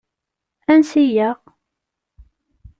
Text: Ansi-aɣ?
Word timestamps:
Ansi-aɣ? 0.71 1.37